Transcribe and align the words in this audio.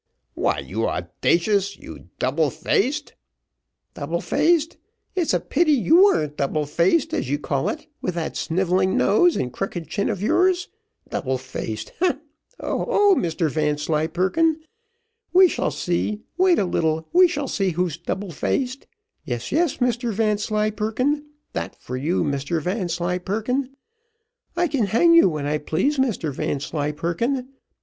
"Why, 0.33 0.57
you 0.57 0.87
audacious 0.89 1.77
you 1.77 2.09
double 2.17 2.49
faced" 2.49 3.13
"Double 3.93 4.19
faced! 4.19 4.77
it's 5.15 5.31
a 5.31 5.39
pity 5.39 5.73
you 5.73 5.97
wer'n't 6.05 6.37
double 6.37 6.65
faced, 6.65 7.13
as 7.13 7.29
you 7.29 7.37
call 7.37 7.69
it, 7.69 7.85
with 8.01 8.15
that 8.15 8.35
snivelling 8.35 8.97
nose 8.97 9.35
and 9.35 9.53
crooked 9.53 9.87
chin 9.87 10.09
of 10.09 10.19
yours. 10.19 10.69
Double 11.07 11.37
faced, 11.37 11.89
heh! 11.99 12.13
oh! 12.59 12.85
oh! 12.89 13.15
Mr 13.15 13.47
Vanslyperken 13.47 14.63
we 15.33 15.47
shall 15.47 15.69
see 15.69 16.23
wait 16.35 16.57
a 16.57 16.65
little 16.65 17.07
we 17.13 17.27
shall 17.27 17.47
see 17.47 17.69
who's 17.69 17.95
double 17.99 18.31
faced. 18.31 18.87
Yes, 19.23 19.51
yes, 19.51 19.77
Mr 19.77 20.11
Vanslyperken 20.11 21.27
that 21.53 21.79
for 21.79 21.95
you, 21.95 22.23
Mr 22.23 22.59
Vanslyperken 22.59 23.75
I 24.57 24.67
can 24.67 24.85
hang 24.85 25.13
you 25.13 25.29
when 25.29 25.45
I 25.45 25.59
please, 25.59 25.99
Mr 25.99 26.33
Vanslyperken. 26.33 27.49